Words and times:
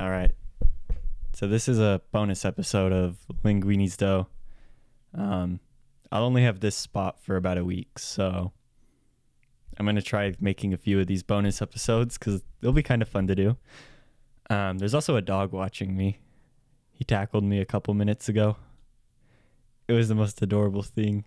All 0.00 0.08
right. 0.08 0.32
So 1.34 1.46
this 1.46 1.68
is 1.68 1.78
a 1.78 2.00
bonus 2.10 2.46
episode 2.46 2.90
of 2.90 3.18
Linguini's 3.44 3.98
Dough. 3.98 4.28
Um, 5.12 5.60
I'll 6.10 6.24
only 6.24 6.42
have 6.42 6.60
this 6.60 6.74
spot 6.74 7.20
for 7.20 7.36
about 7.36 7.58
a 7.58 7.64
week, 7.66 7.98
so 7.98 8.50
I'm 9.76 9.84
gonna 9.84 10.00
try 10.00 10.34
making 10.40 10.72
a 10.72 10.78
few 10.78 10.98
of 11.00 11.06
these 11.06 11.22
bonus 11.22 11.60
episodes 11.60 12.16
because 12.16 12.40
they'll 12.60 12.72
be 12.72 12.82
kind 12.82 13.02
of 13.02 13.10
fun 13.10 13.26
to 13.26 13.34
do. 13.34 13.58
Um, 14.48 14.78
there's 14.78 14.94
also 14.94 15.16
a 15.16 15.20
dog 15.20 15.52
watching 15.52 15.94
me. 15.94 16.20
He 16.92 17.04
tackled 17.04 17.44
me 17.44 17.60
a 17.60 17.66
couple 17.66 17.92
minutes 17.92 18.26
ago. 18.26 18.56
It 19.86 19.92
was 19.92 20.08
the 20.08 20.14
most 20.14 20.40
adorable 20.40 20.82
thing. 20.82 21.26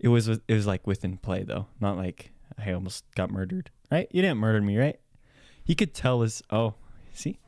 It 0.00 0.08
was 0.08 0.26
it 0.26 0.42
was 0.48 0.66
like 0.66 0.88
within 0.88 1.18
play 1.18 1.44
though, 1.44 1.68
not 1.80 1.96
like 1.96 2.32
I 2.58 2.72
almost 2.72 3.04
got 3.14 3.30
murdered. 3.30 3.70
Right? 3.92 4.08
You 4.10 4.22
didn't 4.22 4.38
murder 4.38 4.60
me, 4.60 4.76
right? 4.76 4.98
He 5.62 5.76
could 5.76 5.94
tell 5.94 6.22
his 6.22 6.42
oh, 6.50 6.74
see, 7.12 7.38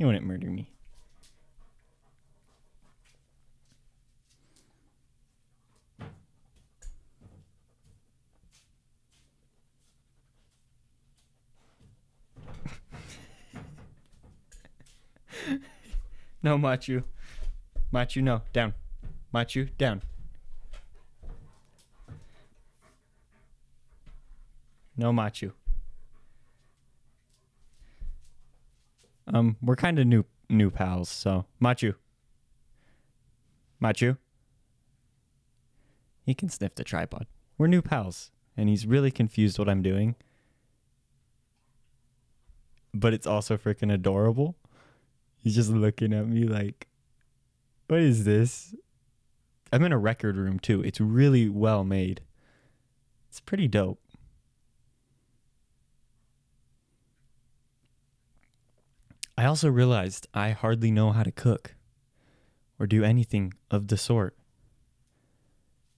he 0.00 0.04
wouldn't 0.06 0.24
murder 0.24 0.46
me. 0.46 0.72
no, 16.42 16.56
Machu. 16.56 17.04
Machu, 17.92 18.22
no. 18.22 18.40
Down. 18.54 18.72
Machu, 19.34 19.68
down. 19.76 20.00
No 24.96 25.12
Machu. 25.12 25.52
Um, 29.26 29.56
we're 29.62 29.76
kind 29.76 29.98
of 29.98 30.06
new 30.06 30.24
new 30.48 30.70
pals, 30.70 31.08
so 31.08 31.46
Machu. 31.62 31.94
Machu. 33.82 34.18
He 36.24 36.34
can 36.34 36.48
sniff 36.48 36.74
the 36.74 36.84
tripod. 36.84 37.26
We're 37.56 37.66
new 37.66 37.82
pals, 37.82 38.30
and 38.56 38.68
he's 38.68 38.86
really 38.86 39.10
confused 39.10 39.58
what 39.58 39.68
I'm 39.68 39.82
doing. 39.82 40.16
But 42.92 43.14
it's 43.14 43.26
also 43.26 43.56
freaking 43.56 43.92
adorable. 43.92 44.56
He's 45.38 45.54
just 45.54 45.70
looking 45.70 46.12
at 46.12 46.28
me 46.28 46.44
like, 46.44 46.88
what 47.86 48.00
is 48.00 48.24
this? 48.24 48.74
I'm 49.72 49.84
in 49.84 49.92
a 49.92 49.98
record 49.98 50.36
room 50.36 50.58
too. 50.58 50.82
It's 50.82 51.00
really 51.00 51.48
well 51.48 51.84
made. 51.84 52.22
It's 53.28 53.40
pretty 53.40 53.68
dope. 53.68 54.00
I 59.40 59.46
also 59.46 59.70
realized 59.70 60.28
I 60.34 60.50
hardly 60.50 60.90
know 60.90 61.12
how 61.12 61.22
to 61.22 61.32
cook 61.32 61.74
or 62.78 62.86
do 62.86 63.02
anything 63.02 63.54
of 63.70 63.88
the 63.88 63.96
sort. 63.96 64.36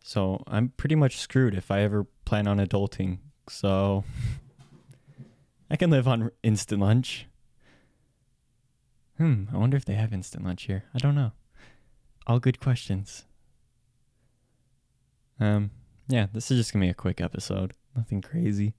So 0.05 0.45
I'm 0.47 0.69
pretty 0.77 0.95
much 0.95 1.19
screwed 1.19 1.57
if 1.57 1.69
I 1.69 1.81
ever 1.81 2.07
plan 2.25 2.47
on 2.47 2.59
adulting. 2.59 3.19
So 3.49 4.05
I 5.73 5.75
can 5.75 5.91
live 5.91 6.07
on 6.07 6.31
instant 6.45 6.81
lunch. 6.81 7.27
Hmm, 9.19 9.47
I 9.53 9.57
wonder 9.57 9.77
if 9.77 9.87
they 9.87 9.95
have 9.95 10.13
instant 10.13 10.45
lunch 10.45 10.63
here. 10.67 10.85
I 10.95 10.99
don't 10.99 11.17
know. 11.17 11.33
All 12.29 12.39
good 12.39 12.61
questions. 12.61 13.25
Um, 15.41 15.73
yeah, 16.07 16.29
this 16.33 16.49
is 16.53 16.59
just 16.59 16.73
gonna 16.73 16.85
be 16.85 16.91
a 16.91 16.95
quick 16.95 17.21
episode. 17.21 17.73
Nothing 17.97 18.21
crazy. 18.21 18.75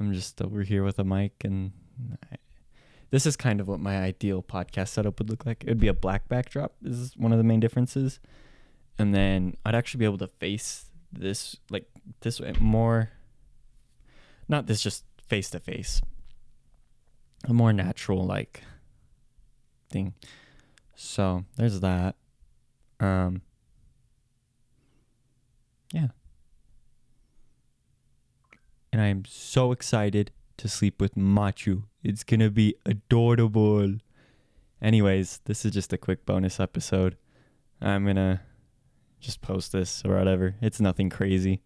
I'm 0.00 0.12
just 0.12 0.42
over 0.42 0.64
here 0.64 0.82
with 0.82 0.98
a 0.98 1.04
mic, 1.04 1.44
and 1.44 1.70
this 3.10 3.26
is 3.26 3.36
kind 3.36 3.60
of 3.60 3.68
what 3.68 3.80
my 3.80 3.98
ideal 3.98 4.42
podcast 4.42 4.88
setup 4.88 5.18
would 5.18 5.30
look 5.30 5.46
like. 5.46 5.64
It 5.64 5.68
would 5.68 5.80
be 5.80 5.88
a 5.88 5.94
black 5.94 6.28
backdrop. 6.28 6.74
This 6.82 6.96
is 6.96 7.16
one 7.16 7.32
of 7.32 7.38
the 7.38 7.44
main 7.44 7.60
differences, 7.60 8.20
and 8.98 9.14
then 9.14 9.56
I'd 9.64 9.74
actually 9.74 9.98
be 9.98 10.04
able 10.04 10.18
to 10.18 10.26
face 10.26 10.86
this 11.12 11.56
like 11.70 11.86
this 12.20 12.40
way 12.40 12.52
more. 12.60 13.10
Not 14.48 14.66
this 14.66 14.82
just 14.82 15.04
face 15.26 15.50
to 15.50 15.60
face. 15.60 16.00
A 17.44 17.52
more 17.52 17.72
natural 17.72 18.24
like 18.26 18.62
thing. 19.90 20.14
So 20.94 21.44
there's 21.56 21.80
that. 21.80 22.16
Um 23.00 23.42
yeah. 25.92 26.08
And 28.92 29.00
I 29.00 29.06
am 29.06 29.24
so 29.26 29.72
excited 29.72 30.32
to 30.58 30.68
sleep 30.68 31.00
with 31.00 31.14
Machu. 31.14 31.84
It's 32.02 32.24
gonna 32.24 32.50
be 32.50 32.74
adorable. 32.84 33.94
Anyways, 34.80 35.40
this 35.44 35.64
is 35.64 35.72
just 35.72 35.92
a 35.92 35.98
quick 35.98 36.26
bonus 36.26 36.60
episode. 36.60 37.16
I'm 37.80 38.04
gonna 38.04 38.42
just 39.20 39.40
post 39.40 39.72
this 39.72 40.02
or 40.04 40.16
whatever. 40.16 40.56
It's 40.60 40.80
nothing 40.80 41.10
crazy. 41.10 41.62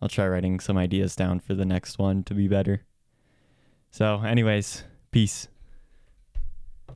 I'll 0.00 0.08
try 0.08 0.26
writing 0.26 0.60
some 0.60 0.78
ideas 0.78 1.14
down 1.14 1.40
for 1.40 1.54
the 1.54 1.66
next 1.66 1.98
one 1.98 2.22
to 2.24 2.34
be 2.34 2.48
better. 2.48 2.82
So, 3.90 4.22
anyways, 4.22 4.84
peace. 5.10 5.48